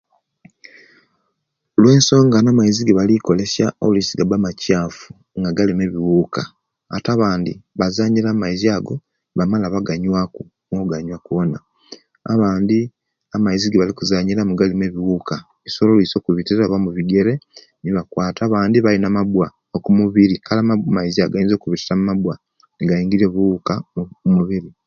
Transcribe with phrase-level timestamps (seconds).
[1.75, 6.41] Olwensonga na'maizi gebali okozesia oluisi gabba makyafu nga galimu ebiwuka
[6.95, 8.95] ate abandi bazanyira mumaizi ago
[9.37, 10.41] bamala baganyuuwa ku
[10.79, 11.57] kuganyuwa kwona
[12.33, 12.77] abandi
[13.35, 17.33] amaizi egebalikuzanyiramu galimu ebiwuka bisobola oluisi okubitira oba mubigere
[17.79, 22.35] nebibakwata abandi balina amaabwa okumubiri kale amaabwa amaizi ago gasobola
[22.89, 24.69] gaingiria obuwuka okumubiri